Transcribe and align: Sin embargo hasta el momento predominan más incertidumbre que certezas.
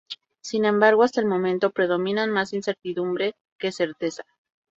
Sin 0.41 0.65
embargo 0.65 1.03
hasta 1.03 1.19
el 1.21 1.27
momento 1.27 1.69
predominan 1.69 2.31
más 2.31 2.53
incertidumbre 2.53 3.35
que 3.59 3.71
certezas. 3.71 4.25